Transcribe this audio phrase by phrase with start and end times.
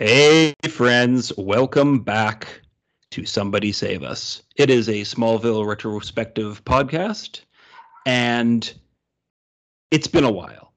[0.00, 2.60] Hey, friends, welcome back
[3.10, 4.44] to Somebody Save Us.
[4.54, 7.40] It is a Smallville retrospective podcast,
[8.06, 8.72] and
[9.90, 10.72] it's been a while.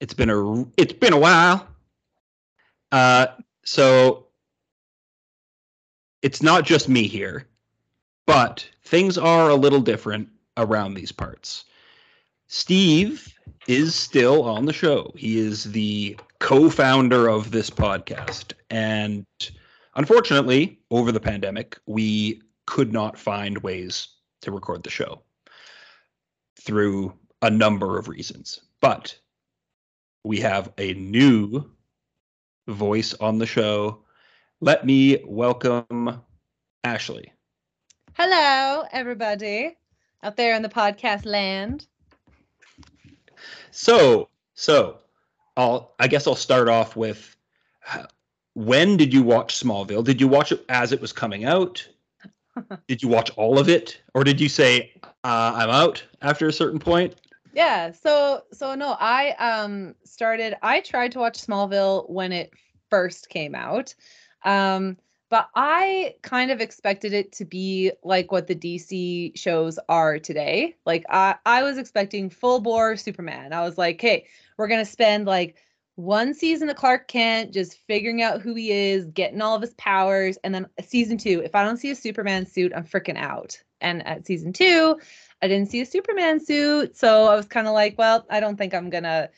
[0.00, 1.64] It's been a it's been a while.
[2.90, 3.28] Uh,
[3.64, 4.26] so
[6.20, 7.46] it's not just me here,
[8.26, 11.66] but things are a little different around these parts.
[12.48, 13.32] Steve
[13.70, 15.12] is still on the show.
[15.16, 19.24] He is the co-founder of this podcast and
[19.94, 24.08] unfortunately over the pandemic we could not find ways
[24.42, 25.22] to record the show
[26.58, 27.12] through
[27.42, 29.16] a number of reasons but
[30.24, 31.62] we have a new
[32.66, 34.02] voice on the show
[34.60, 36.22] let me welcome
[36.82, 37.32] ashley
[38.14, 39.76] Hello, everybody
[40.22, 41.86] out there in the podcast land.
[43.70, 44.98] So so
[45.56, 47.36] I'll I guess I'll start off with
[48.54, 50.04] when did you watch Smallville?
[50.04, 51.86] Did you watch it as it was coming out?
[52.88, 54.92] did you watch all of it, or did you say
[55.24, 57.14] uh, I'm out after a certain point?
[57.52, 62.52] Yeah, so so no, I um started I tried to watch Smallville when it
[62.90, 63.94] first came out.
[64.44, 64.96] Um
[65.30, 70.76] but I kind of expected it to be like what the DC shows are today.
[70.84, 73.52] Like I I was expecting full bore Superman.
[73.52, 74.26] I was like, "Hey,
[74.58, 75.56] we're to spend like
[75.94, 79.74] one season of Clark Kent just figuring out who he is, getting all of his
[79.74, 81.40] powers, and then season two.
[81.44, 83.62] If I don't see a Superman suit, I'm freaking out.
[83.80, 84.98] And at season two,
[85.42, 88.56] I didn't see a Superman suit, so I was kind of like, well, I don't
[88.56, 89.30] think I'm gonna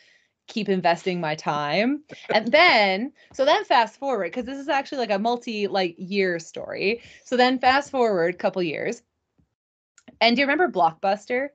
[0.52, 2.02] keep investing my time.
[2.34, 6.38] and then, so then fast forward because this is actually like a multi like year
[6.38, 7.00] story.
[7.24, 9.02] So then fast forward a couple years,
[10.20, 11.48] and do you remember Blockbuster?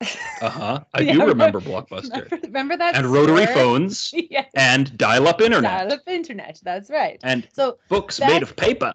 [0.40, 0.80] Uh huh.
[0.94, 2.30] I yeah, do remember, Blockbuster.
[2.44, 2.94] Remember that?
[2.94, 4.10] And rotary phones.
[4.30, 4.48] yes.
[4.54, 5.86] And dial-up internet.
[5.86, 6.58] Dial-up internet.
[6.62, 7.20] That's right.
[7.22, 8.94] And so books back, made of paper.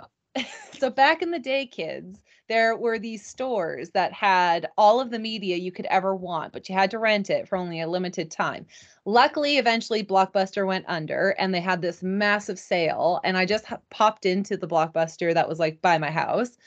[0.79, 5.19] so back in the day, kids, there were these stores that had all of the
[5.19, 8.29] media you could ever want, but you had to rent it for only a limited
[8.29, 8.65] time.
[9.05, 13.19] Luckily, eventually Blockbuster went under and they had this massive sale.
[13.23, 16.57] And I just popped into the Blockbuster that was like by my house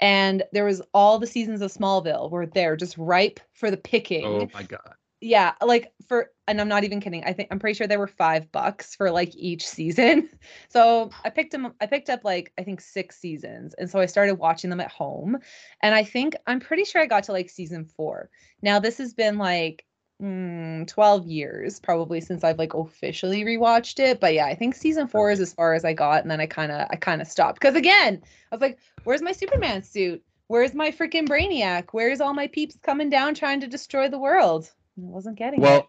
[0.00, 4.24] and there was all the seasons of Smallville were there just ripe for the picking.
[4.24, 4.94] Oh my god.
[5.20, 7.24] Yeah, like for and I'm not even kidding.
[7.24, 10.28] I think I'm pretty sure there were 5 bucks for like each season.
[10.68, 14.06] So, I picked them I picked up like I think 6 seasons and so I
[14.06, 15.38] started watching them at home
[15.82, 18.28] and I think I'm pretty sure I got to like season 4.
[18.62, 19.84] Now this has been like
[20.22, 24.20] mm, 12 years probably since I've like officially rewatched it.
[24.20, 26.46] But yeah, I think season four is as far as I got, and then I
[26.46, 30.22] kind of I kind of stopped because again, I was like, "Where's my Superman suit?
[30.48, 31.88] Where's my freaking Brainiac?
[31.92, 35.80] Where's all my peeps coming down trying to destroy the world?" I wasn't getting well,
[35.80, 35.86] it.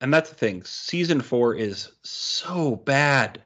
[0.00, 0.62] And that's the thing.
[0.64, 3.42] Season four is so bad.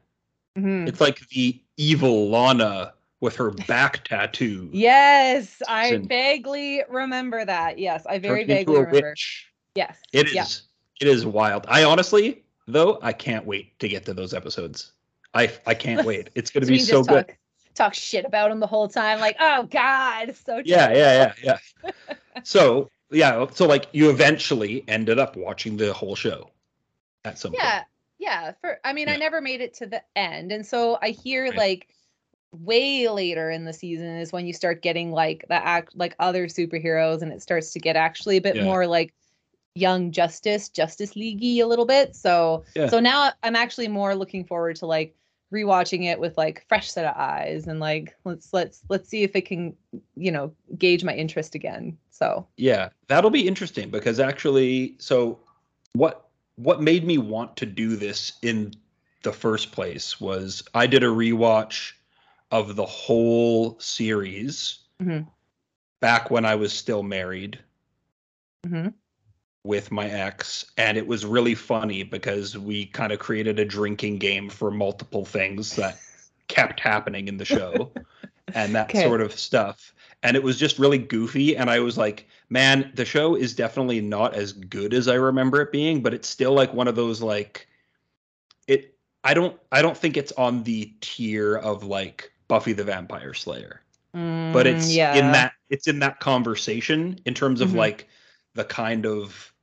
[0.56, 0.88] Mm-hmm.
[0.88, 4.68] It's like the evil Lana with her back tattoo.
[4.72, 7.78] Yes, I vaguely remember that.
[7.78, 9.08] Yes, I very vaguely remember.
[9.10, 9.48] Witch.
[9.74, 9.98] Yes.
[10.12, 10.34] It is.
[10.34, 10.46] Yeah.
[11.00, 11.66] It is wild.
[11.68, 14.92] I honestly, though, I can't wait to get to those episodes.
[15.34, 16.30] I I can't wait.
[16.34, 17.36] It's going to be so talk, good.
[17.74, 20.62] Talk shit about him the whole time, like, oh god, so.
[20.64, 22.14] Yeah, yeah, yeah, yeah.
[22.44, 26.50] so yeah, so like you eventually ended up watching the whole show
[27.24, 27.86] at some yeah, point.
[28.18, 29.14] Yeah, For I mean, yeah.
[29.14, 31.56] I never made it to the end, and so I hear right.
[31.56, 31.88] like
[32.52, 36.46] way later in the season is when you start getting like the act like other
[36.46, 38.64] superheroes and it starts to get actually a bit yeah.
[38.64, 39.12] more like
[39.74, 42.86] young justice justice league a little bit so yeah.
[42.86, 45.16] so now i'm actually more looking forward to like
[45.52, 49.36] rewatching it with like fresh set of eyes and like let's let's let's see if
[49.36, 49.74] it can
[50.16, 52.46] you know gauge my interest again so.
[52.56, 55.38] Yeah that'll be interesting because actually so
[55.92, 58.72] what what made me want to do this in
[59.22, 61.92] the first place was i did a rewatch
[62.50, 65.28] of the whole series mm-hmm.
[66.00, 67.58] back when i was still married.
[68.66, 68.88] Mm-hmm
[69.64, 74.18] with my ex and it was really funny because we kind of created a drinking
[74.18, 75.98] game for multiple things that
[76.48, 77.90] kept happening in the show
[78.54, 79.02] and that okay.
[79.02, 83.06] sort of stuff and it was just really goofy and i was like man the
[83.06, 86.72] show is definitely not as good as i remember it being but it's still like
[86.74, 87.66] one of those like
[88.68, 88.94] it
[89.24, 93.80] i don't i don't think it's on the tier of like buffy the vampire slayer
[94.14, 95.14] mm, but it's yeah.
[95.14, 97.78] in that it's in that conversation in terms of mm-hmm.
[97.78, 98.08] like
[98.52, 99.53] the kind of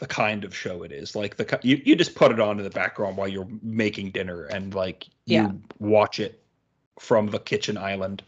[0.00, 1.14] the kind of show it is.
[1.14, 4.44] Like the you you just put it on in the background while you're making dinner
[4.46, 5.52] and like you yeah.
[5.78, 6.42] watch it
[6.98, 8.22] from the kitchen island.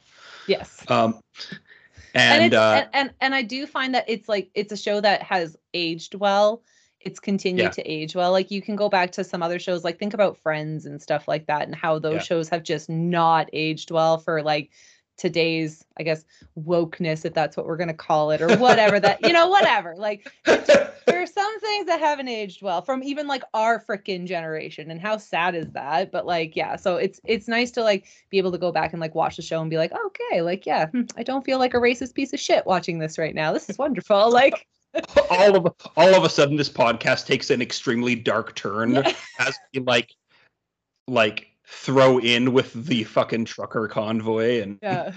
[0.46, 0.84] Yes.
[0.88, 1.20] Um
[2.14, 5.00] and and, uh, and, and and I do find that it's like it's a show
[5.00, 6.62] that has aged well
[7.04, 7.70] it's continued Yeah.
[7.70, 8.30] to age well.
[8.30, 11.26] Like you can go back to some other shows, like think about Friends and stuff
[11.26, 12.20] like that, and how those Yeah.
[12.20, 14.70] shows have just not aged well for like
[15.22, 16.24] today's, I guess,
[16.58, 19.94] wokeness, if that's what we're gonna call it, or whatever that you know, whatever.
[19.96, 24.90] Like there are some things that haven't aged well from even like our frickin' generation
[24.90, 28.38] and how sad is that but like yeah so it's it's nice to like be
[28.38, 30.86] able to go back and like watch the show and be like okay like yeah
[30.86, 33.68] hmm, i don't feel like a racist piece of shit watching this right now this
[33.68, 34.66] is wonderful like
[35.30, 39.12] all of all of a sudden this podcast takes an extremely dark turn Yeah.
[39.38, 40.10] as we like
[41.08, 45.12] like throw in with the fucking trucker convoy and yeah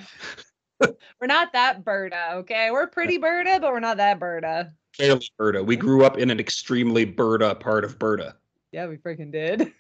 [1.20, 5.62] we're not that berta okay we're pretty berta but we're not that berta fairly Berta.
[5.62, 8.36] We grew up in an extremely Berta part of Berta.
[8.72, 9.74] yeah we freaking did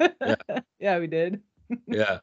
[0.00, 0.34] Yeah.
[0.80, 1.40] yeah we did
[1.86, 2.18] Yeah.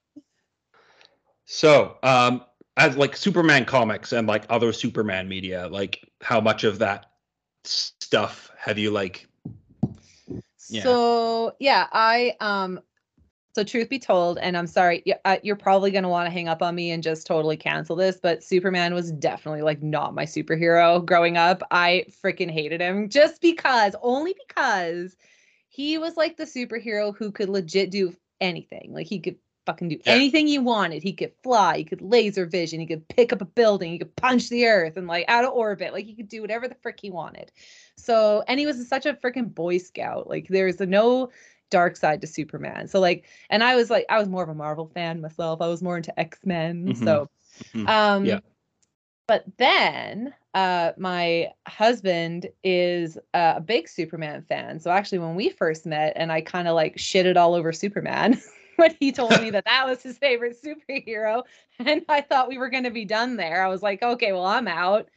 [1.45, 2.45] So, um,
[2.77, 7.11] as like Superman comics and like other Superman media, like how much of that
[7.63, 9.27] stuff have you like?
[10.69, 10.83] Yeah.
[10.83, 12.79] So yeah, I um
[13.53, 15.03] so truth be told, and I'm sorry,
[15.43, 18.43] you're probably gonna want to hang up on me and just totally cancel this, but
[18.43, 21.61] Superman was definitely like not my superhero growing up.
[21.69, 25.15] I freaking hated him just because, only because
[25.69, 28.91] he was like the superhero who could legit do anything.
[28.91, 30.13] Like he could fucking do Yeah.
[30.13, 31.03] anything he wanted.
[31.03, 34.15] He could fly, he could laser vision, he could pick up a building, he could
[34.15, 35.93] punch the earth and like out of orbit.
[35.93, 37.51] Like he could do whatever the frick he wanted.
[37.97, 40.27] So, and he was such a freaking boy scout.
[40.27, 41.29] Like there's no
[41.69, 42.87] dark side to Superman.
[42.87, 45.61] So like, and I was like, I was more of a Marvel fan myself.
[45.61, 46.93] I was more into X-Men.
[46.93, 46.97] Mhm.
[46.97, 47.29] So,
[47.75, 47.89] Mhm.
[47.89, 48.39] um, Yeah.
[49.27, 55.49] but then uh my husband is uh, a big superman fan so actually when we
[55.49, 58.39] first met and i kind of like shitted all over superman
[58.75, 61.43] when he told me that that was his favorite superhero
[61.79, 64.45] and i thought we were going to be done there i was like okay well
[64.45, 65.09] i'm out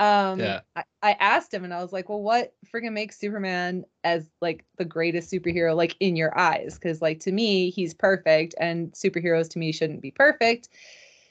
[0.00, 0.60] um Yeah.
[0.74, 4.64] I, I asked him and i was like well what freaking makes superman as like
[4.78, 9.48] the greatest superhero like in your eyes because like to me he's perfect and superheroes
[9.50, 10.68] to me shouldn't be perfect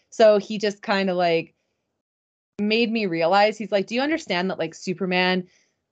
[0.10, 1.56] so he just kind of like
[2.60, 5.48] made me realize he's like, Do you understand that like Superman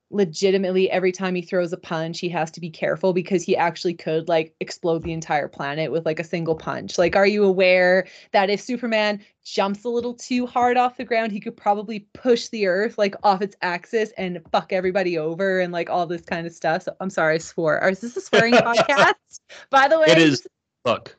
[0.10, 3.94] legitimately every time he throws a punch, he has to be careful because he actually
[3.94, 6.98] could like explode the entire planet with like a single punch?
[6.98, 11.32] Like, are you aware that if Superman jumps a little too hard off the ground,
[11.32, 15.74] he could probably push the earth like off its axis and fuck everybody over and
[15.74, 16.84] like all this kind of stuff?
[16.84, 17.82] So I'm sorry, I swore.
[17.84, 19.40] Or is this a swearing podcast?
[19.70, 20.48] By the way, It is.
[20.86, 21.18] Look,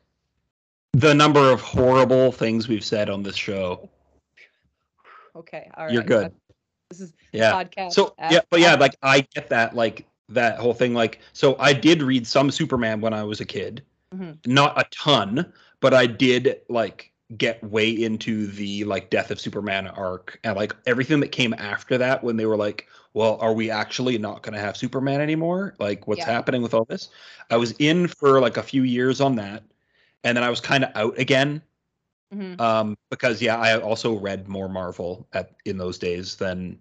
[0.93, 3.89] the number of horrible things we've said on this show.
[5.35, 5.93] Okay, all right.
[5.93, 6.33] You're good.
[6.89, 7.51] This is Yeah.
[7.53, 7.93] podcast.
[7.93, 10.93] So at- yeah, but yeah, like I get that, like that whole thing.
[10.93, 13.83] Like, so I did read some Superman when I was a kid,
[14.15, 14.37] Mhm.
[14.47, 15.51] not a ton,
[15.81, 20.75] but I did like get way into the like death of Superman arc and like
[20.87, 24.53] everything that came after that when they were like, well, are we actually not going
[24.53, 25.75] to have Superman anymore?
[25.79, 26.25] Like, what's Yeah.
[26.31, 27.09] happening with all this?
[27.51, 29.61] I was in for like a few years on that,
[30.23, 31.61] and then I was kind of out again
[32.33, 32.59] Mhm.
[32.61, 36.79] um because yeah i also read more marvel at in those days than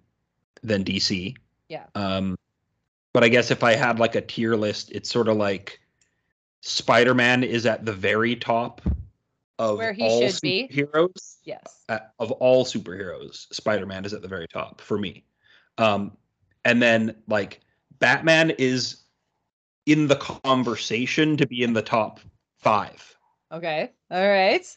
[0.62, 1.34] than dc
[1.68, 1.84] Yeah.
[1.94, 2.36] um
[3.14, 5.80] but i guess if i had like a tier list it's sort of like
[6.60, 8.82] spider-man is at the very top
[9.58, 10.68] of Where he all should be.
[10.70, 11.84] superheroes yes.
[11.88, 15.24] uh, of all superheroes spider-man is at the very top for me
[15.78, 16.16] um
[16.64, 17.60] and then like
[18.00, 19.04] batman is
[19.86, 22.20] in the conversation to be in the top
[22.58, 23.14] five
[23.50, 23.90] Okay.
[24.10, 24.76] All right.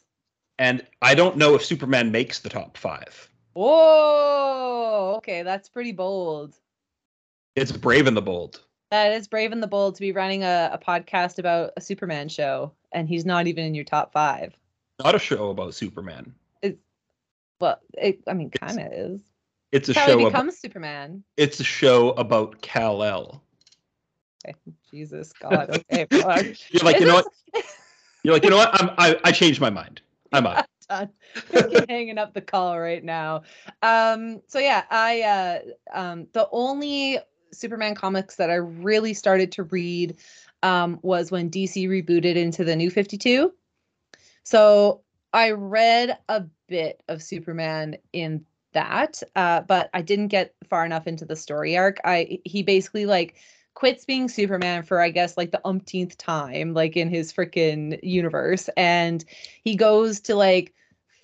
[0.62, 5.16] And i don't know if superman makes the top five Whoa.
[5.18, 6.56] Okay, that's pretty bold.
[7.58, 8.62] It's Brave and the Bold.
[8.92, 12.30] That is brave and the bold to be running a, a podcast about a Superman
[12.30, 14.54] show, and he's not even in your top five.
[15.04, 16.34] Not a show about Superman.
[17.60, 19.22] Well, it, I mean, kind of is.
[19.74, 21.24] It's a How show he about becomes Superman.
[21.38, 23.44] it's a show about Kal El.
[24.48, 24.56] Okay.
[24.90, 25.70] Jesus God.
[25.92, 26.08] Okay.
[26.12, 27.66] You're like, Is you know this- what?
[28.24, 28.82] You're like, you know what?
[28.82, 30.02] I'm I, I changed my mind.
[30.32, 30.44] I'm
[30.90, 31.86] done.
[31.90, 33.44] Hanging up the call right now.
[33.82, 35.60] Um, so yeah, I uh
[36.00, 37.20] um the only
[37.52, 40.18] Superman comics that I really started to read
[40.64, 43.54] um was when DC rebooted into the new 52.
[44.44, 45.02] So
[45.34, 51.08] I read a bit of Superman in that, uh, but I didn't get far enough
[51.08, 52.00] into the story arc.
[52.04, 53.36] I he basically like
[53.74, 58.70] quits being Superman for I guess like the umpteenth time, like in his freaking universe,
[58.78, 59.24] and
[59.64, 60.74] he goes to like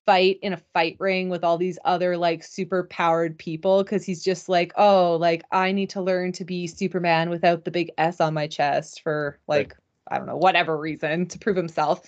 [0.06, 4.24] fight in a fight ring with all these other like super powered people because he's
[4.24, 8.22] just like oh like i need to learn to be superman without the big s
[8.22, 9.75] on my chest for like
[10.10, 12.01] I don't know, whatever reason to prove himself.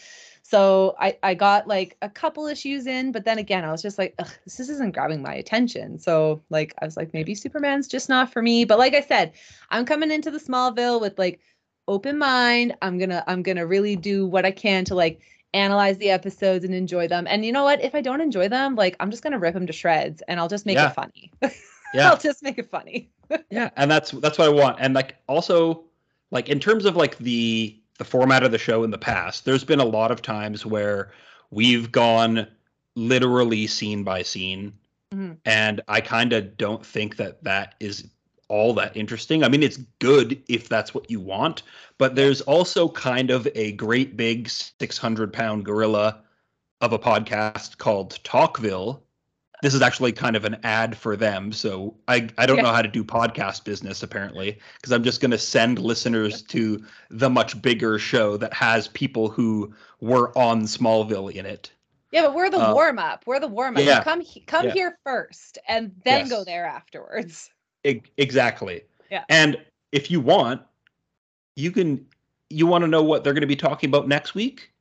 [0.50, 4.00] So I, I got like a couple issues in, but then again, I was just
[4.00, 6.00] like, this isn't grabbing my attention.
[6.00, 8.66] So like, I was like, maybe Superman's just not for me.
[8.66, 9.34] But like I said,
[9.70, 11.40] I'm coming into the Smallville with like
[11.88, 12.76] open mind.
[12.82, 15.22] I'm gonna I'm gonna really do what I can to like
[15.54, 17.28] analyze the episodes and enjoy them.
[17.30, 17.84] And you know what?
[17.84, 20.50] If I don't enjoy them, like I'm just gonna rip them to shreds and I'll
[20.50, 20.90] just make Yeah.
[20.90, 21.32] it funny.
[21.94, 22.12] Yeah.
[22.12, 23.12] I'll just make it funny.
[23.52, 25.84] yeah and that's that's what i want and like also
[26.32, 29.64] like in terms of like the the format of the show in the past there's
[29.64, 31.12] been a lot of times where
[31.52, 32.48] we've gone
[32.96, 34.74] literally scene by scene.
[35.14, 35.38] Mhm.
[35.46, 38.08] and i kind of don't think that that is
[38.48, 39.44] all that interesting.
[39.44, 41.62] I mean it's good if that's what you want
[42.00, 46.22] but there's also kind of a great big 600 pound gorilla
[46.82, 49.02] of a podcast called talkville
[49.62, 52.64] this is actually kind of an ad for them so i i don't Yeah.
[52.64, 56.84] know how to do podcast business apparently because i'm just going to send listeners to
[57.10, 61.72] the much bigger show that has people who were on smallville in it
[62.12, 63.24] Yeah, but we're the Uh, warm up.
[63.28, 63.84] We're the warm up.
[63.84, 64.02] yeah.
[64.04, 64.74] Come come Yeah.
[64.74, 67.52] here first and then go there afterwards.
[68.18, 69.24] Exactly Yeah.
[69.30, 69.58] and
[69.92, 70.62] if you want
[71.56, 72.06] you can
[72.50, 74.72] you want to know what they're going to be talking about next week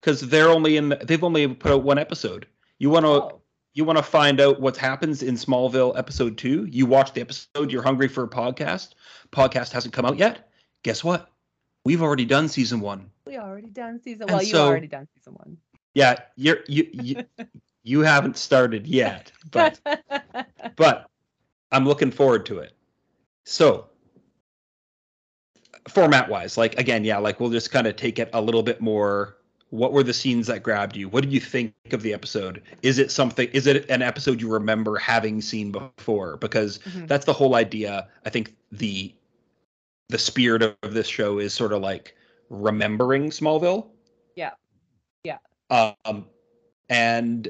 [0.00, 2.46] because they're only in the, they've only put out one episode
[2.78, 3.40] you want to Oh.
[3.76, 7.70] You want to find out what happens in Smallville episode two, you watch the episode,
[7.70, 8.94] you're hungry for a podcast.
[9.32, 10.48] Podcast hasn't come out yet.
[10.82, 11.30] Guess what?
[11.84, 13.10] We've already done season one.
[13.26, 14.22] We already done season.
[14.22, 15.58] And Well, you so- already done season one.
[15.92, 17.24] Yeah, you're you you,
[17.82, 19.78] you haven't started yet, but
[20.76, 21.10] but
[21.70, 22.72] I'm looking forward to it.
[23.44, 23.88] So
[25.88, 28.80] format wise, like again, yeah, like we'll just kind of take it a little bit
[28.80, 29.36] more.
[29.70, 31.08] What were the scenes that grabbed you?
[31.08, 32.62] What did you think of the episode?
[32.82, 33.48] Is it something?
[33.52, 36.36] Is it an episode you remember having seen before?
[36.36, 37.08] Because Mhm.
[37.08, 38.08] that's the whole idea.
[38.24, 39.12] I think the
[40.08, 42.14] the spirit of this show is sort of like
[42.48, 43.88] remembering Smallville.
[44.36, 44.52] Yeah.
[45.24, 45.38] Yeah.
[45.68, 46.26] Um,
[46.88, 47.48] and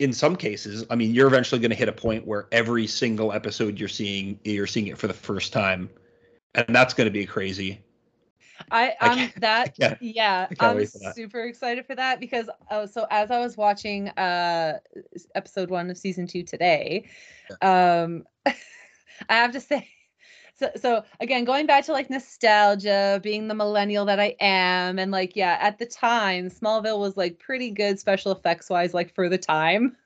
[0.00, 3.32] in some cases, I mean, you're eventually going to hit a point where every single
[3.32, 5.88] episode you're seeing, you're seeing it for the first time,
[6.56, 7.80] and that's going to be crazy.
[8.70, 11.14] I um that can't- yeah can't I'm that.
[11.14, 14.78] super excited for that because oh so as I was watching uh
[15.34, 17.08] episode one of season two today,
[17.60, 18.54] um I
[19.28, 19.88] have to say
[20.54, 25.10] so so again going back to like nostalgia being the millennial that I am and
[25.10, 29.28] like yeah at the time Smallville was like pretty good special effects wise like for
[29.28, 29.96] the time.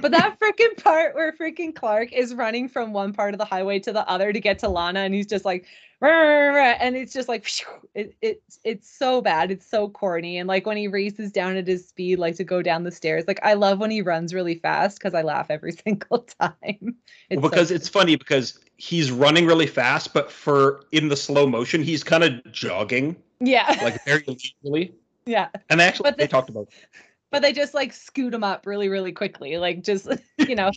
[0.00, 3.78] but that freaking part where freaking Clark is running from one part of the highway
[3.78, 5.66] to the other to get to Lana and he's just like
[6.10, 7.46] and it's just like
[7.94, 9.50] it, it's it's so bad.
[9.50, 10.38] It's so corny.
[10.38, 13.24] And like when he races down at his speed like to go down the stairs
[13.28, 16.96] like i love when he runs really fast because i laugh every single time.
[17.30, 17.76] It's Well, because good.
[17.76, 22.24] it's funny because he's running really fast, but for in the slow motion, he's kind
[22.24, 23.16] of jogging.
[23.40, 23.76] Yeah.
[23.82, 24.94] Like very leisurely.
[25.26, 25.48] yeah.
[25.70, 26.68] And they actually But they the- talked about
[27.30, 29.56] but they just like scoot him up really really quickly.
[29.56, 30.70] Like just you know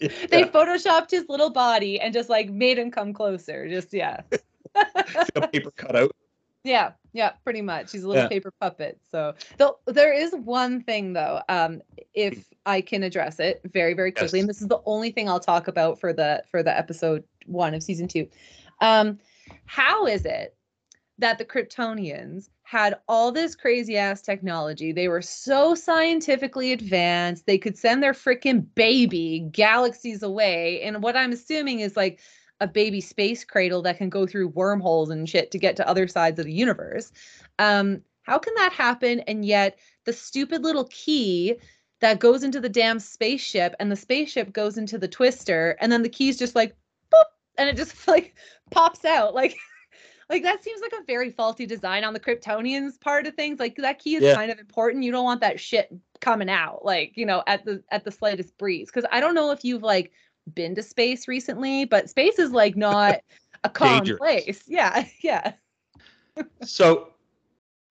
[0.00, 4.20] they yeah, photoshopped his little body and just like made him come closer just yeah
[5.36, 6.10] a paper cutout.
[6.64, 7.92] Yeah, yeah, pretty much.
[7.92, 8.28] He's a little Yeah.
[8.28, 8.98] paper puppet.
[9.10, 11.82] So though there is one thing though, um,
[12.14, 14.42] if I can address it very, very quickly, Yes.
[14.44, 17.74] and this is the only thing I'll talk about for the for the episode one
[17.74, 18.26] of season two.
[18.80, 19.18] Um,
[19.66, 20.56] how is it
[21.18, 24.92] that the Kryptonians had all this crazy ass technology?
[24.92, 30.82] They were so scientifically advanced, they could send their freaking baby galaxies away.
[30.82, 32.20] And what I'm assuming is like
[32.60, 36.08] a baby space cradle that can go through wormholes and shit to get to other
[36.08, 37.12] sides of the universe.
[37.58, 39.20] Um, how can that happen?
[39.20, 41.56] And yet the stupid little key
[42.00, 46.02] that goes into the damn spaceship and the spaceship goes into the twister and then
[46.02, 46.76] the key's just like
[47.12, 47.24] boop
[47.56, 48.34] and it just like
[48.70, 49.56] pops out like
[50.30, 53.76] like that seems like a very faulty design on the kryptonians part of things like
[53.76, 54.34] that key is Yeah.
[54.34, 57.82] kind of important you don't want that shit coming out like you know at the
[57.90, 60.12] at the slightest breeze because i don't know if you've like
[60.54, 63.18] been to space recently but space is like not
[63.64, 64.18] a calm Dangerous.
[64.18, 65.52] place yeah yeah
[66.64, 67.10] So,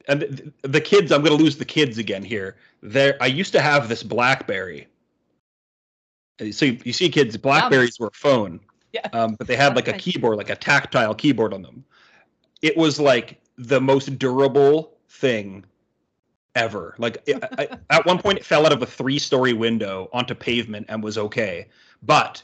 [0.09, 2.57] and the, the kids, I'm going to lose the kids again here.
[2.81, 4.87] There, I used to have this BlackBerry.
[6.41, 8.59] Uh, So you, you see, kids, Blackberries were a phone.
[8.91, 9.07] Yeah.
[9.13, 11.85] Um, but they had like a keyboard, like a tactile keyboard on them.
[12.63, 15.65] It was like the most durable thing
[16.55, 16.95] ever.
[16.97, 20.85] Like it, I, at one point, it fell out of a three-story window onto pavement
[20.89, 21.67] and was okay.
[22.01, 22.41] But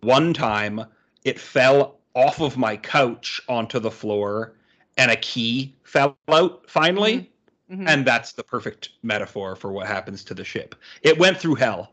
[0.00, 0.84] one time,
[1.24, 4.54] it fell off of my couch onto the floor,
[4.96, 7.30] and a key fell out finally.
[7.70, 7.88] Mhm.
[7.88, 10.74] And that's the perfect metaphor for what happens to the ship.
[11.02, 11.92] It went through hell,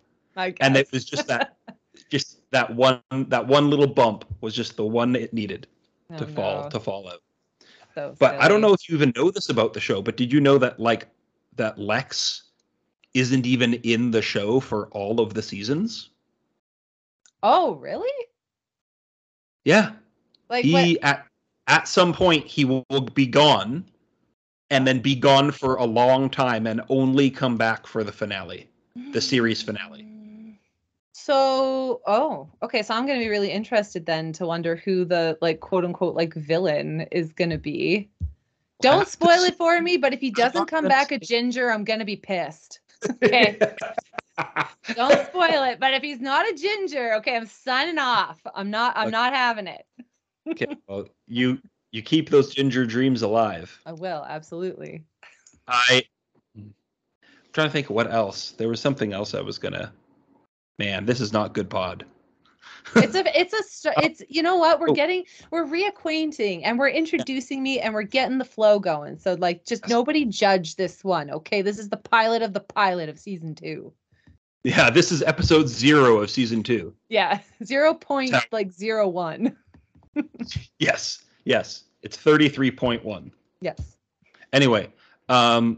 [0.61, 1.57] and it was just that,
[2.09, 5.67] just that one, that one little bump was just the one it needed
[6.17, 6.69] to Oh, fall no.
[6.69, 7.21] to fall out.
[7.95, 10.31] So But I don't know if you even know this about the show, but did
[10.31, 11.07] you know that like
[11.55, 12.43] that Lex
[13.13, 16.09] isn't even in the show for all of the seasons?
[17.43, 18.09] Oh, really?
[19.65, 19.91] Yeah.
[20.49, 21.03] Like he what?
[21.03, 21.27] at
[21.67, 23.85] at some point he will, will be gone
[24.69, 28.69] and then be gone for a long time and only come back for the finale.
[29.13, 30.03] the series finale.
[30.03, 30.10] Mm.
[31.23, 32.81] So, oh, okay.
[32.81, 36.15] So I'm going to be really interested then to wonder who the like quote unquote
[36.15, 38.09] like villain is going to be.
[38.81, 41.99] Don't spoil it for me, but if he doesn't come back a ginger, I'm going
[41.99, 42.79] to be pissed.
[43.23, 43.59] Okay.
[44.95, 48.39] Don't spoil it, but if he's not a ginger, okay, I'm signing off.
[48.53, 49.11] I'm not I'm Okay.
[49.11, 49.85] not having it.
[50.49, 51.59] okay, well, you
[51.91, 53.79] you keep those ginger dreams alive.
[53.85, 55.03] I will, absolutely.
[55.67, 56.03] I
[56.55, 56.73] I'm
[57.53, 58.51] trying to think of what else.
[58.51, 59.93] There was something else I was gonna.
[60.81, 62.05] Man, this is not good pod.
[62.95, 64.79] It's a it's a it's you know what?
[64.79, 64.95] We're Oh.
[64.95, 69.19] getting we're reacquainting and we're introducing me and we're getting the flow going.
[69.19, 71.61] So like just nobody judge this one, okay?
[71.61, 73.93] This is the pilot of the pilot of season 2.
[74.63, 76.95] Yeah, this is episode zero of season two.
[77.09, 77.93] Yeah, 0.
[77.93, 79.55] Point, like zero one.
[80.79, 83.31] Yes, yes, it's thirty three point one.
[83.61, 83.97] Yes.
[84.51, 84.89] Anyway,
[85.29, 85.77] um,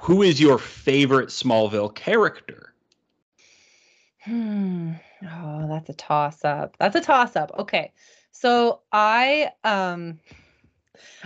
[0.00, 2.72] who is your favorite Smallville character?
[4.26, 4.94] Hmm.
[5.22, 6.76] Oh, that's a toss up.
[6.78, 7.52] That's a toss up.
[7.58, 7.92] Okay.
[8.32, 10.18] So I um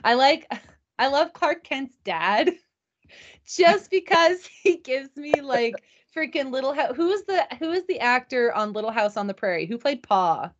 [0.04, 0.46] I like
[0.98, 2.52] I love Clark Kent's dad
[3.46, 5.82] just because he gives me like
[6.16, 9.34] freaking little house who is the who is the actor on Little House on the
[9.34, 9.66] Prairie?
[9.66, 10.52] Who played Pa?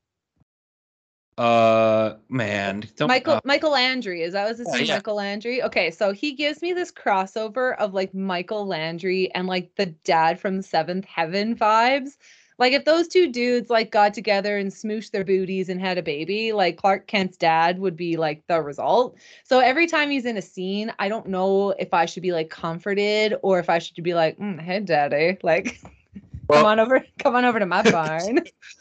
[1.40, 4.22] Uh, man, don't, Michael uh, Michael Landry.
[4.22, 4.84] Is that was his Oh, name?
[4.84, 4.96] yeah.
[4.96, 5.62] Michael Landry.
[5.62, 10.38] Okay, so he gives me this crossover of like Michael Landry and like the dad
[10.38, 12.18] from Seventh Heaven vibes.
[12.58, 16.02] Like if those two dudes like got together and smooshed their booties and had a
[16.02, 19.16] baby, like Clark Kent's dad would be like the result.
[19.44, 22.50] So every time he's in a scene, I don't know if I should be like
[22.50, 25.80] comforted or if I should be like, mm, "Hey, daddy, like
[26.50, 28.40] Well- come on over, come on over to my barn."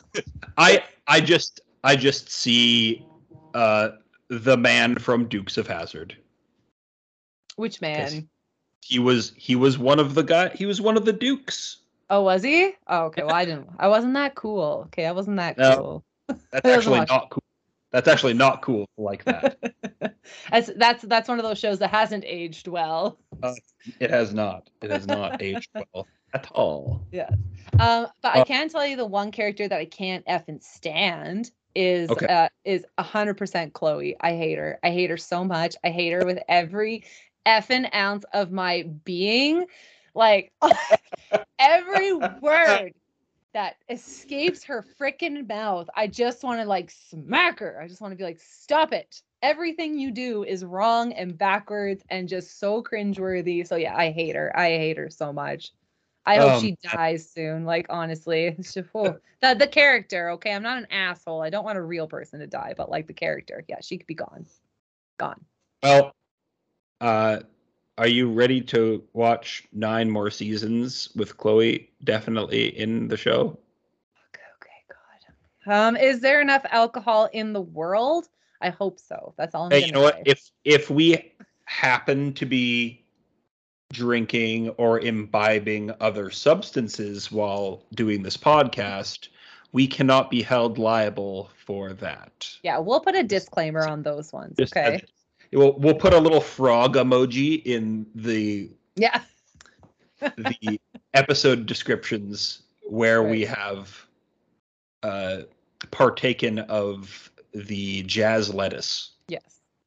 [0.57, 3.05] I I just I just see
[3.53, 3.89] uh
[4.29, 6.15] the man from Dukes of Hazzard.
[7.55, 8.29] Which man?
[8.85, 10.49] He was he was one of the guy.
[10.49, 11.77] He was one of the dukes.
[12.09, 12.71] Oh, was he?
[12.87, 13.23] Oh, okay.
[13.23, 13.69] Well, I didn't.
[13.77, 14.83] I wasn't that cool.
[14.87, 15.75] Okay, I wasn't that No.
[16.27, 16.37] cool.
[16.51, 17.43] That's actually not cool.
[17.91, 19.57] That's actually not cool like that.
[20.51, 23.19] that's that's that's one of those shows that hasn't aged well.
[23.99, 24.69] it has not.
[24.81, 27.01] It has not aged well at all.
[27.79, 31.51] Um, but I Uh, can tell you the one character that I can't effing stand
[31.79, 32.27] is Okay.
[32.27, 34.17] uh is hundred percent Chloe.
[34.19, 34.79] I hate her.
[34.83, 35.75] I hate her so much.
[35.83, 37.05] I hate her with every
[37.45, 39.65] effing ounce of my being.
[40.13, 40.51] Like
[41.59, 42.93] every word
[43.53, 47.79] that escapes her freaking mouth, I just want to like smack her.
[47.81, 49.21] I just want to be like, stop it.
[49.41, 53.65] Everything you do is wrong and backwards and just so cringeworthy.
[53.65, 54.51] So yeah, I hate her.
[54.57, 55.71] I hate her so much.
[56.29, 57.65] I hope Um, she dies soon.
[57.65, 58.55] Like honestly,
[58.95, 60.29] oh, the the character.
[60.31, 61.41] Okay, I'm not an asshole.
[61.41, 64.05] I don't want a real person to die, but like the character, yeah, she could
[64.05, 64.45] be gone,
[65.17, 65.43] gone.
[65.81, 66.13] Well,
[67.01, 67.39] uh,
[67.97, 73.57] are you ready to watch nine more seasons with Chloe definitely in the show?
[74.29, 74.85] Okay, okay,
[75.65, 75.87] God.
[75.87, 78.29] Um, is there enough alcohol in the world?
[78.61, 79.33] I hope so.
[79.35, 80.21] That's all I'm Hey, you know what?
[80.25, 81.33] If if we
[81.65, 82.98] happen to be
[83.91, 89.29] drinking or imbibing other substances while doing this podcast,
[89.71, 92.49] we cannot be held liable for that.
[92.63, 94.55] yeah, we'll put a disclaimer on those ones.
[94.57, 94.95] Just okay.
[94.95, 95.01] as-
[95.51, 99.21] We'll, we'll put a little frog emoji in the Yeah.
[100.19, 100.79] the
[101.15, 104.05] episode descriptions where we have
[105.01, 105.41] uh,
[105.89, 109.13] partaken of the jazz lettuce.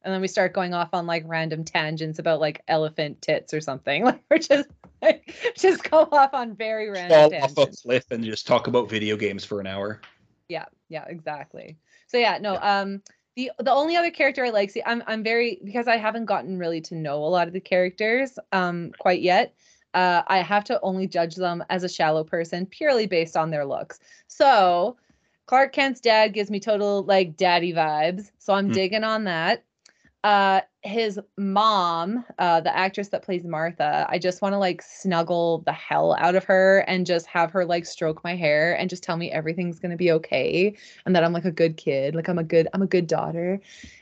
[0.03, 3.61] And then we start going off on like random tangents about like elephant tits or
[3.61, 4.03] something.
[4.13, 4.69] Like we're just
[5.01, 8.89] like just go off on very random Fall off a cliff and just talk about
[8.89, 10.01] video games for an hour.
[10.49, 11.77] Yeah, yeah, exactly.
[12.07, 13.01] So yeah, no, um
[13.35, 16.57] the the only other character I like, see, I'm I'm very because I haven't gotten
[16.59, 19.53] really to know a lot of the characters um quite yet.
[19.93, 23.65] Uh I have to only judge them as a shallow person purely based on their
[23.65, 23.99] looks.
[24.27, 24.97] So
[25.45, 28.31] Clark Kent's dad gives me total like daddy vibes.
[28.37, 28.73] So I'm Hmm.
[28.73, 29.63] digging on that.
[30.23, 35.63] Uh his mom, uh the actress that plays Martha, I just want to like snuggle
[35.65, 39.03] the hell out of her and just have her like stroke my hair and just
[39.03, 42.27] tell me everything's going to be okay and that I'm like a good kid, like
[42.27, 43.59] I'm a good I'm a good daughter.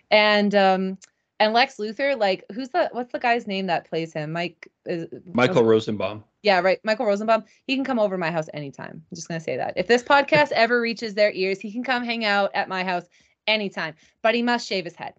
[0.10, 0.98] And um
[1.42, 4.32] and Lex Luthor, like who's the what's the guy's name that plays him?
[4.32, 6.24] Mike is Michael Rosenbaum.
[6.44, 6.80] yeah, right.
[6.84, 7.46] Michael Rosenbaum.
[7.66, 9.02] He can come over to my house anytime.
[9.10, 9.74] I'm just gonna say that.
[9.76, 13.06] If this podcast ever reaches their ears, he can come hang out at my house
[13.48, 13.96] anytime.
[14.22, 15.16] But he must shave his head.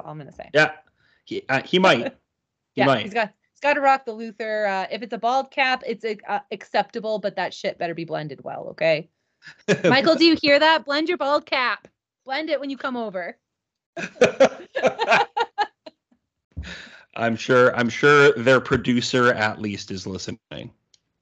[0.00, 0.50] All I'm gonna say.
[0.54, 0.72] Yeah,
[1.24, 2.14] he uh, he might.
[2.74, 3.02] He yeah, might.
[3.02, 4.68] he's got he's got to rock the Luthor.
[4.68, 8.44] Uh, if it's a bald cap, it's uh, acceptable, but that shit better be blended
[8.44, 8.68] well.
[8.70, 9.08] Okay,
[9.84, 10.84] Michael, do you hear that?
[10.84, 11.88] Blend your bald cap.
[12.24, 13.36] Blend it when you come over.
[17.16, 17.74] I'm sure.
[17.74, 20.70] I'm sure their producer at least is listening.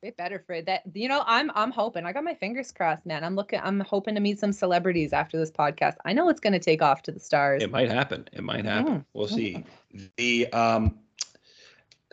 [0.06, 0.82] Way better for that.
[0.94, 2.06] You know, I'm I'm hoping.
[2.06, 3.24] I got my fingers crossed, man.
[3.24, 3.58] I'm looking.
[3.60, 5.96] I'm hoping to meet some celebrities after this podcast.
[6.04, 7.60] I know it's going to take off to the stars.
[7.60, 8.28] It might happen.
[8.32, 8.98] It might happen.
[8.98, 9.04] Mm.
[9.14, 9.64] We'll see.
[10.16, 10.96] The um,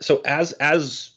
[0.00, 1.12] so as as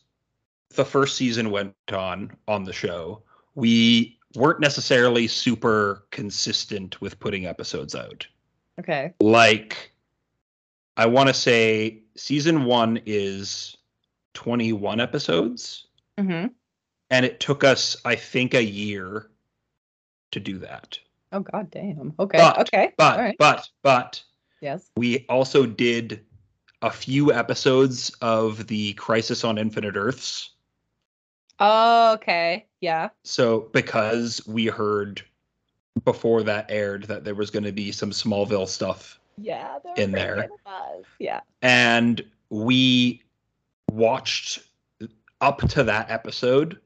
[0.76, 3.24] the first season went on on the show,
[3.56, 8.28] we weren't necessarily super consistent with putting episodes out.
[8.80, 9.16] Okay.
[9.20, 9.92] Like,
[10.96, 13.78] I want to say season one is
[14.36, 15.88] 21 episodes,
[16.20, 16.48] Mm-hmm.
[17.10, 19.28] And it took us, I think, a year
[20.32, 20.98] to do that.
[21.32, 22.13] Oh god damn.
[22.20, 22.38] Okay.
[22.38, 22.93] But- okay.
[22.98, 23.36] But, right.
[23.39, 24.24] but, but,
[24.62, 24.89] Yes.
[24.96, 26.22] we also did
[26.82, 30.52] a few episodes of the Crisis on Infinite Earths.
[31.60, 32.65] Oh, okay.
[32.82, 33.10] Yeah.
[33.24, 35.22] So, because we heard
[36.06, 39.80] before that aired that there was going to be some Smallville stuff Yeah.
[39.96, 40.50] In there.
[40.65, 41.04] was.
[41.20, 41.41] Yeah.
[41.62, 43.22] and we
[43.91, 44.60] watched
[45.41, 46.80] up to that episode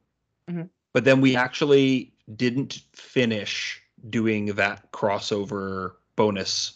[0.52, 0.70] Mhm.
[0.94, 6.74] but then we actually didn't finish doing that crossover bonus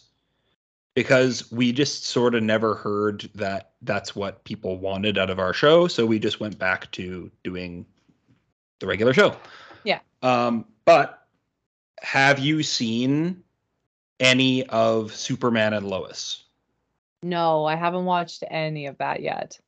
[0.94, 5.52] because we just sort of never heard that that's what people wanted out of our
[5.52, 7.84] show so we just went back to doing
[8.80, 9.36] the regular show
[9.84, 10.00] Yeah.
[10.22, 11.26] um but
[12.00, 13.42] have you seen
[14.20, 16.44] any of superman and lois
[17.22, 19.58] No, I haven't watched any of that yet.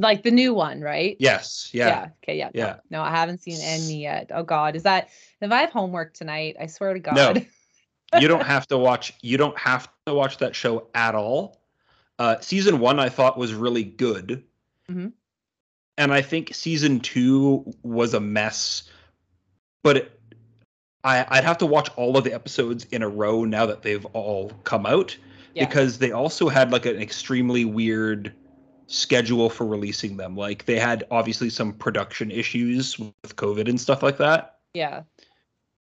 [0.00, 1.16] Like the new one, right?
[1.20, 2.38] yes yeah Okay.
[2.38, 2.50] Yeah.
[2.54, 2.76] Yeah.
[2.90, 4.30] No, no, I haven't seen any yet.
[4.34, 5.08] Oh God, is that
[5.40, 6.56] if I have homework tonight?
[6.60, 7.14] I swear to God.
[7.14, 7.34] No.
[8.18, 11.60] you don't have to watch you don't have to watch that show at all
[12.18, 14.42] uh season one i thought was really good
[14.90, 15.08] mm-hmm.
[15.98, 18.84] and i think season two was a mess
[19.82, 20.20] but it,
[21.04, 24.04] I, i'd have to watch all of the episodes in a row now that they've
[24.06, 25.16] all come out
[25.54, 25.66] Yeah.
[25.66, 28.34] because they also had like an extremely weird
[28.92, 34.02] schedule for releasing them like they had obviously some production issues with covid and stuff
[34.02, 35.02] like that yeah.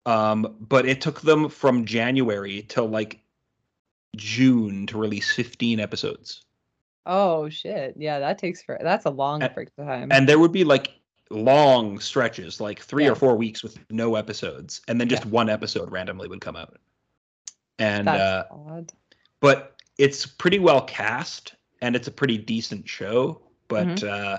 [0.06, 3.20] um, but it took them from January till like
[4.16, 6.44] June to release 15 episodes.
[7.06, 7.96] Oh shit.
[7.98, 10.12] Yeah, that takes for that's a long And- freak time.
[10.12, 10.92] And there would be like
[11.30, 13.12] long stretches, like three Yeah.
[13.12, 15.32] or four weeks with no episodes, and then just Yeah.
[15.32, 16.78] one episode randomly would come out.
[17.80, 18.92] And that's uh, odd.
[19.40, 24.10] but it's pretty well cast and it's a pretty decent show, but Mm-hmm.
[24.10, 24.38] uh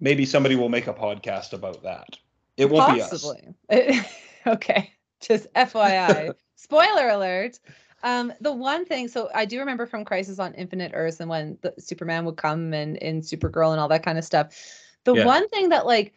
[0.00, 2.16] maybe somebody will make a podcast about that.
[2.56, 3.32] It won't be us.
[4.46, 4.94] Okay.
[5.20, 6.34] Just FYI.
[6.56, 7.58] Spoiler alert.
[8.02, 11.58] Um, the one thing, so I do remember from Crisis on Infinite Earths and when
[11.60, 14.56] the Superman would come and in Supergirl and all that kind of stuff.
[15.04, 15.26] The Yeah.
[15.26, 16.14] one thing that like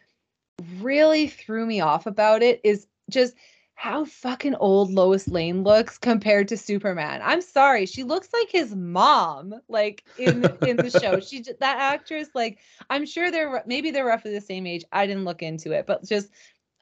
[0.80, 3.34] really threw me off about it is just
[3.74, 7.20] how fucking old Lois Lane looks compared to Superman.
[7.22, 11.20] I'm sorry, she looks like his mom, like in in the show.
[11.20, 12.58] She that actress, like
[12.90, 14.84] I'm sure they're maybe they're roughly the same age.
[14.92, 16.30] I didn't look into it, but just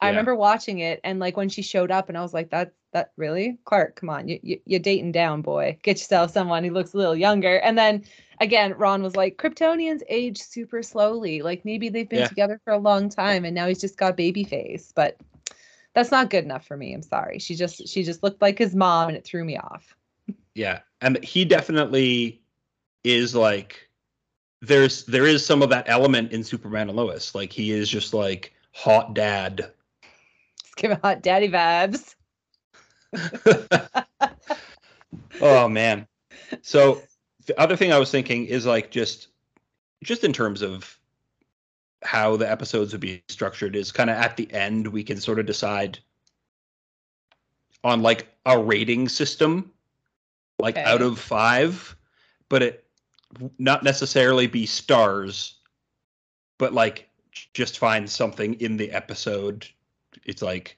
[0.01, 2.73] I remember watching it and like when she showed up and I was like, that
[2.93, 5.79] that really Clark, come on, you, you you're dating down, boy.
[5.83, 7.57] Get yourself someone who looks a little younger.
[7.59, 8.05] And then
[8.41, 11.43] again, Ron was like, Kryptonians age super slowly.
[11.43, 12.29] Like maybe they've been Yeah.
[12.29, 15.17] together for a long time and now he's just got baby face, but
[15.95, 16.95] that's not good enough for me.
[16.95, 17.39] I'm sorry.
[17.39, 19.95] She just she just looked like his mom and it threw me off.
[20.55, 22.43] Yeah, and he definitely
[23.05, 23.89] is like
[24.61, 27.35] there's there is some of that element in Superman and Lois.
[27.35, 29.73] Like he is just like hot dad.
[30.63, 32.15] Just give hot daddy vibes.
[35.41, 36.07] oh man.
[36.63, 37.03] So
[37.47, 39.29] the other thing I was thinking is like just
[40.03, 40.99] just in terms of
[42.03, 45.39] how the episodes would be structured is kind of at the end we can sort
[45.39, 45.99] of decide
[47.85, 49.71] on like a rating system
[50.59, 50.85] like Okay.
[50.91, 51.97] out of 5
[52.49, 52.85] but it
[53.59, 55.57] not necessarily be stars
[56.59, 57.09] but like
[57.55, 59.67] just find something in the episode
[60.25, 60.77] it's like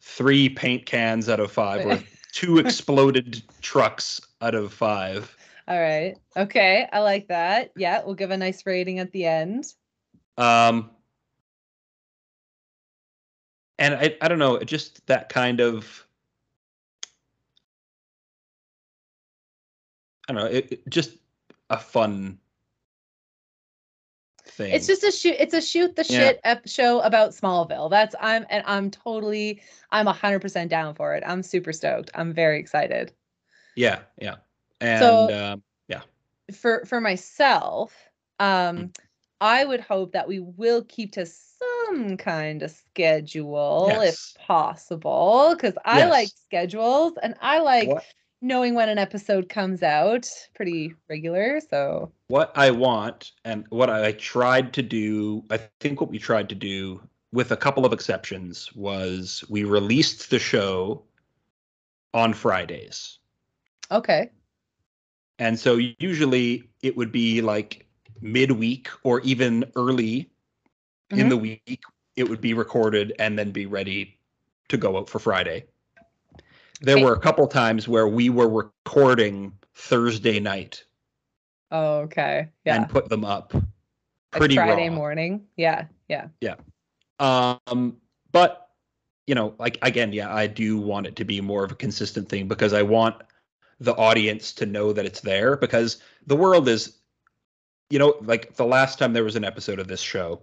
[0.00, 1.98] 3 paint cans out of 5 or
[2.32, 5.36] two exploded trucks out of 5
[5.68, 6.14] All right.
[6.36, 6.86] Okay.
[6.92, 7.72] I like that.
[7.76, 9.64] Yeah, we'll give a nice rating at the end.
[10.38, 10.90] Um,
[13.78, 16.06] and I, I don't know, just that kind of,
[20.28, 21.12] I don't know, it, it- just
[21.70, 22.38] a fun
[24.44, 24.72] thing.
[24.72, 25.36] It's just a shoot.
[25.38, 26.18] It's a shoot the Yeah.
[26.18, 27.90] shit ep- show about Smallville.
[27.90, 31.22] That's I'm and I'm totally I'm hundred percent down for it.
[31.26, 32.10] I'm super stoked.
[32.14, 33.12] I'm very excited.
[33.74, 34.36] yeah, yeah.
[34.80, 36.02] And So- um, yeah.
[36.54, 37.92] for for myself,
[38.38, 38.92] um,
[39.40, 44.34] I would hope that we will keep to some kind of schedule Yes.
[44.36, 48.04] if possible, because I like schedules and I like What
[48.42, 51.60] knowing when an episode comes out pretty regular.
[51.60, 56.48] So what I want and what I tried to do, I think what we tried
[56.50, 57.00] to do,
[57.32, 61.02] with a couple of exceptions, was we released the show
[62.14, 63.18] on Fridays.
[63.90, 64.30] okay,
[65.38, 67.85] And so usually it would be like
[68.20, 70.30] midweek or even early
[71.10, 71.30] in Mhm.
[71.30, 71.82] the week,
[72.16, 74.18] it would be recorded and then be ready
[74.68, 75.64] to go out for Friday.
[76.80, 77.04] There Okay.
[77.04, 80.84] were a couple times where we were recording Thursday night
[81.70, 83.64] oh, okay, yeah, and put them up like
[84.32, 84.94] pretty Friday raw.
[84.94, 85.86] morning, Yeah.
[86.08, 86.56] yeah, yeah.
[87.18, 88.00] Um,
[88.32, 88.70] but
[89.26, 92.28] you know, like again, yeah, I do want it to be more of a consistent
[92.28, 93.16] thing because I want
[93.80, 96.95] the audience to know that it's there because the world is,
[97.90, 100.40] you know, like the last time there was an episode of this show,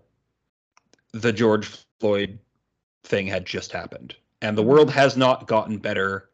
[1.12, 2.40] the George Floyd
[3.04, 6.30] thing had just happened, and the world has not gotten better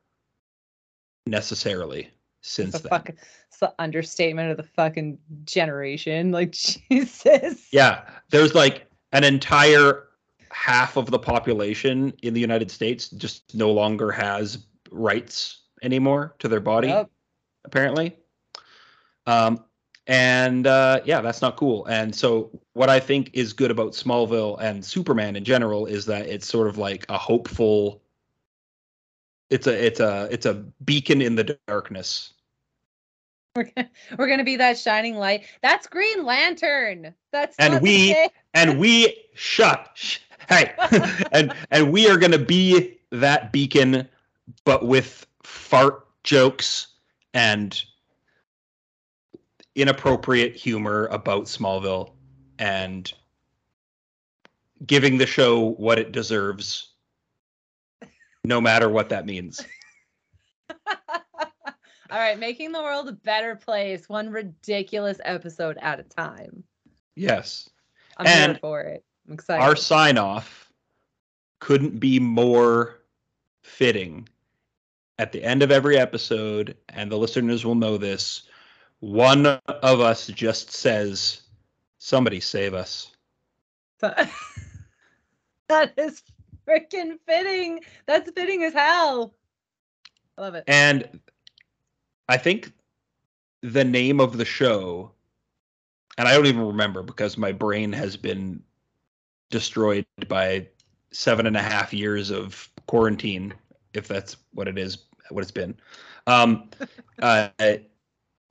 [1.26, 2.10] necessarily
[2.42, 2.90] since It's then.
[2.90, 3.18] fucking
[3.48, 6.32] it's the understatement of the fucking generation.
[6.40, 7.68] Like Jesus.
[7.72, 10.06] Yeah, there's like an entire
[10.52, 16.48] half of the population in the United States just no longer has rights anymore to
[16.48, 17.10] their body, Yep.
[17.66, 18.16] apparently.
[19.26, 19.64] Um,
[20.10, 21.86] and uh, yeah, that's not cool.
[21.86, 26.26] And so, what I think is good about Smallville and Superman in general is that
[26.26, 28.02] it's sort of like a hopeful.
[29.52, 32.34] It's a it's a it's a beacon in the darkness.
[33.56, 35.46] We're gonna, we're gonna be that shining light.
[35.62, 37.14] That's Green Lantern.
[37.32, 38.16] That's And we-
[38.56, 40.18] and we shut sh-
[40.50, 40.74] hey
[41.32, 44.08] and and we are going to be that beacon
[44.66, 46.88] but with fart jokes
[47.36, 47.84] and
[49.76, 52.12] inappropriate humor about Smallville
[52.58, 53.12] and
[54.86, 56.94] giving the show what it deserves
[58.46, 59.62] no matter what that means
[62.12, 66.64] All right, making the world a better place, one ridiculous episode at a time.
[67.16, 67.70] yes
[68.18, 69.04] I'm here And for it.
[69.28, 69.64] I'm excited.
[69.64, 70.72] our sign off
[71.60, 73.02] couldn't be more
[73.64, 74.28] fitting
[75.20, 78.44] at the end of every episode and the listeners will know this
[79.00, 81.42] one of us just says
[81.98, 83.12] somebody save us
[84.00, 86.24] that is
[86.68, 87.82] freaking fitting.
[88.06, 89.34] That's fitting as hell.
[90.38, 90.64] I love it.
[90.68, 91.20] and
[92.30, 92.72] i think
[93.62, 95.12] the name of the show
[96.18, 98.64] and i don't even remember because my brain has been
[99.50, 100.66] destroyed by
[101.12, 103.54] seven and a half years of quarantine
[103.94, 105.76] if that's what it is what it's been
[106.28, 106.70] um
[107.22, 107.50] uh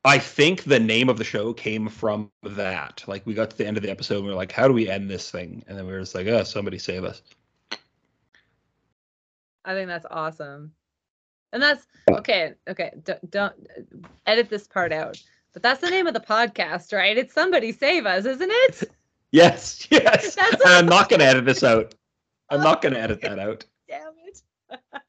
[0.08, 3.66] i think the name of the show came from that like we got to the
[3.66, 5.78] end of the episode and we were like how do we end this thing and
[5.78, 7.22] then we were just like oh somebody save us
[9.68, 10.72] I think that's awesome.
[11.52, 12.54] And that's okay.
[12.68, 13.54] Okay, don't, don't
[14.26, 15.22] edit this part out.
[15.52, 17.16] But that's the name of the podcast, right?
[17.16, 18.84] It's somebody save us, isn't it?
[19.30, 21.94] yes yes That's and i'm not gonna edit this out
[22.48, 24.40] i'm not gonna edit that out Damn it.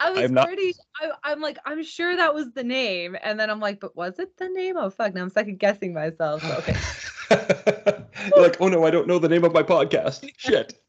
[0.00, 0.74] I was I'm not- pretty.
[1.00, 4.18] I, I'm like, I'm sure that was the name, and then I'm like, but was
[4.18, 4.76] it the name?
[4.76, 5.14] Oh fuck!
[5.14, 6.42] Now I'm second guessing myself.
[6.42, 6.76] So, okay.
[8.36, 10.28] Like, oh no, I don't know the name of my podcast.
[10.36, 10.80] Shit.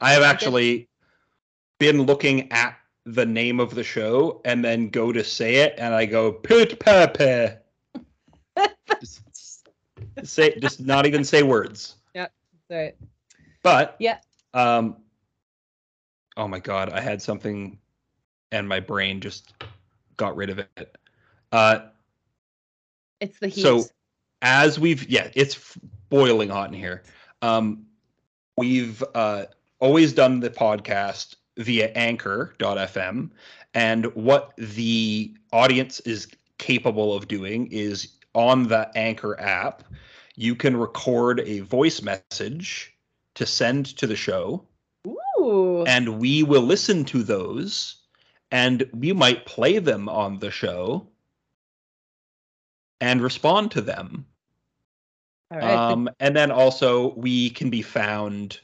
[0.00, 0.88] I have actually
[1.78, 5.94] been looking at the name of the show and then go to say it, and
[5.94, 7.56] I go pit pepe.
[10.22, 11.96] say, just not even say words.
[12.14, 12.28] Yeah,
[12.70, 12.94] right.
[13.62, 14.18] But Yeah.
[14.54, 14.96] Um.
[16.36, 17.78] Oh my god, I had something,
[18.52, 19.52] and my brain just
[20.16, 20.96] got rid of it.
[21.52, 21.80] Uh,
[23.20, 23.62] It's the heat.
[23.62, 23.84] So-
[24.40, 25.76] as we've yeah it's
[26.10, 27.02] boiling hot in here
[27.42, 27.84] um
[28.56, 29.44] we've uh
[29.80, 33.30] always done the podcast via anchor.fm
[33.74, 39.82] and what the audience is capable of doing is on the anchor app
[40.36, 42.94] you can record a voice message
[43.34, 44.64] to send to the show
[45.40, 45.82] Ooh.
[45.88, 47.96] and we will listen to those
[48.50, 51.06] and we might play them on the show
[53.00, 54.26] and respond to them
[55.50, 55.62] right.
[55.62, 58.60] um, and then also we can be found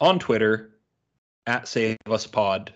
[0.00, 0.70] on Twitter
[1.46, 2.72] at Save Us Pod.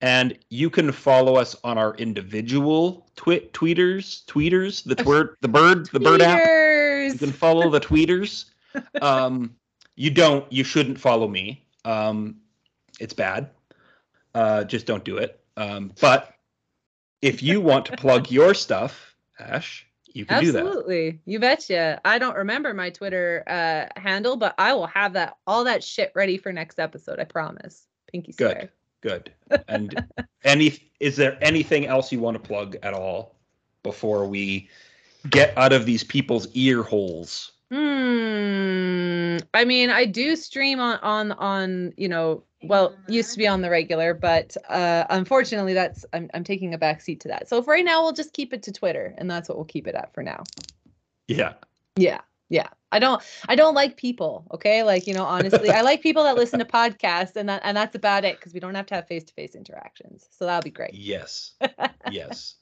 [0.00, 5.88] And you can follow us on our individual twi- tweeters, tweeters, the twir- the bird,
[5.90, 6.40] the bird app.
[6.44, 8.46] You can follow the tweeters.
[9.02, 9.54] Um,
[9.96, 10.50] you don't.
[10.50, 11.62] You shouldn't follow me.
[11.84, 12.36] Um,
[12.98, 13.50] it's bad.
[14.34, 15.40] Uh, just don't do it.
[15.56, 16.34] Um, but
[17.20, 20.66] if you want to plug your stuff, Ash, you can do that.
[20.66, 21.20] Absolutely.
[21.24, 22.00] You betcha.
[22.04, 26.12] I don't remember my Twitter uh, handle, but I will have that all that shit
[26.14, 27.18] ready for next episode.
[27.18, 27.86] I promise.
[28.10, 28.70] Pinky swear.
[29.00, 29.32] Good.
[29.50, 29.64] Good.
[29.68, 30.06] And
[30.44, 33.36] any is there anything else you want to plug at all
[33.82, 34.68] before we
[35.28, 37.52] get out of these people's ear holes?
[37.70, 39.38] Hmm.
[39.54, 43.60] I mean, I do stream on on on you know well used to be on
[43.62, 47.62] the regular but uh unfortunately that's i'm, I'm taking a back seat to that so
[47.62, 49.94] for right now we'll just keep it to twitter and that's what we'll keep it
[49.94, 50.42] at for now
[51.28, 51.54] Yeah.
[51.96, 56.02] yeah yeah i don't i don't like people okay like you know honestly i like
[56.02, 58.86] people that listen to podcasts and that and that's about it because we don't have
[58.86, 61.52] to have face-to-face interactions so that'll be great Yes.
[62.10, 62.56] Yes.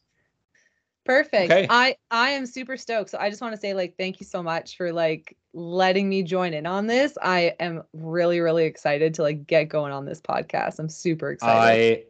[1.04, 1.50] Perfect.
[1.50, 1.66] Okay.
[1.70, 3.10] i i am super stoked.
[3.10, 6.22] So i just want to say like thank you so much for like letting me
[6.22, 7.16] join in on this.
[7.22, 10.78] I am really really excited to like get going on this podcast.
[10.78, 12.04] I'm super excited.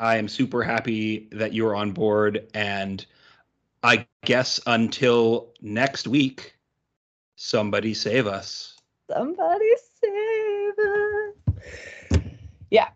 [0.00, 3.04] I I am super happy that you're on board and
[3.82, 6.56] I guess until next week
[7.36, 8.76] somebody save us.
[9.10, 9.83] somebody save us
[12.74, 12.88] Yeah.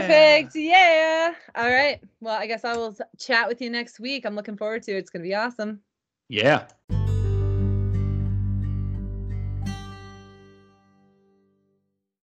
[0.00, 0.56] Perfect.
[0.56, 1.34] Yeah.
[1.54, 2.00] All right.
[2.20, 4.26] Well, I guess I will chat with you next week.
[4.26, 4.98] I'm looking forward to it.
[4.98, 5.80] It's going to be awesome.
[6.28, 6.66] Yeah.